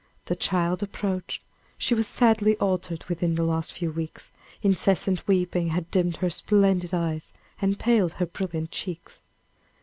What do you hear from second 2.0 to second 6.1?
sadly altered within the last few weeks; incessant weeping had